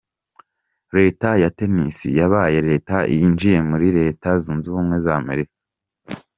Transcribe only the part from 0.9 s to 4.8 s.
Leta ya Tennessee yabaye Leta ya yinjiye muri Leta zunze